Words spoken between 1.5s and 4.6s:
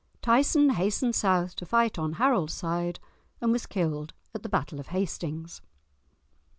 to fight on Harold's side, and was killed at the